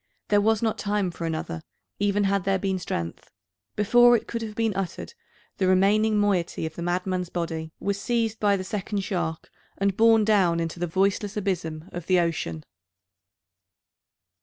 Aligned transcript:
There 0.29 0.41
was 0.41 0.63
not 0.63 0.79
time 0.79 1.11
for 1.11 1.27
another, 1.27 1.61
even 1.99 2.23
had 2.23 2.43
there 2.43 2.57
been 2.57 2.79
strength. 2.79 3.29
Before 3.75 4.17
it 4.17 4.27
could 4.27 4.41
have 4.41 4.55
been 4.55 4.73
uttered, 4.73 5.13
the 5.57 5.67
remaining 5.67 6.17
moiety 6.17 6.65
of 6.65 6.73
the 6.73 6.81
madman's 6.81 7.29
body 7.29 7.71
was 7.79 8.01
seized 8.01 8.39
by 8.39 8.57
the 8.57 8.63
second 8.63 9.01
shark, 9.01 9.51
and 9.77 9.95
borne 9.95 10.25
down 10.25 10.59
into 10.59 10.79
the 10.79 10.87
voiceless 10.87 11.37
abysm 11.37 11.83
of 11.91 12.07
the 12.07 12.19
ocean! 12.19 12.63